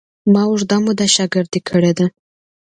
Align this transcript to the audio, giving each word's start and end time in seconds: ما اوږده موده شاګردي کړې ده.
ما 0.31 0.41
اوږده 0.47 0.77
موده 0.85 1.05
شاګردي 1.15 1.59
کړې 1.69 1.91
ده. 1.97 2.05